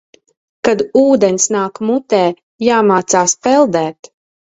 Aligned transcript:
Kad 0.67 0.81
ūdens 1.01 1.45
nāk 1.57 1.83
mutē, 1.91 2.25
jāmācās 2.71 3.41
peldēt. 3.47 4.15